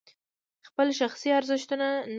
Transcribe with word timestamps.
خپل 0.67 0.87
شخصي 0.99 1.29
ارزښتونه 1.39 1.87
لري. 2.09 2.09